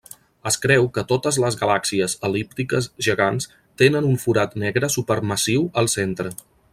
Es 0.51 0.55
creu 0.61 0.87
que 0.95 1.03
totes 1.11 1.37
les 1.43 1.57
galàxies 1.59 2.15
el·líptiques 2.31 2.89
gegants 3.09 3.49
tenen 3.85 4.11
un 4.13 4.19
forat 4.27 4.57
negre 4.65 4.93
supermassiu 4.99 5.73
al 5.83 5.93
centre. 5.99 6.35